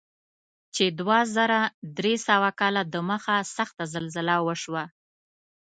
[0.75, 1.59] چې دوه زره
[1.97, 4.83] درې سوه کاله دمخه سخته زلزله وشوه.